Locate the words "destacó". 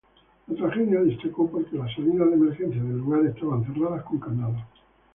1.03-1.47